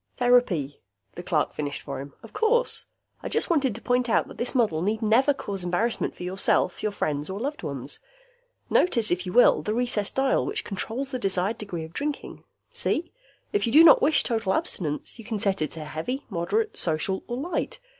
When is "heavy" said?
15.85-16.25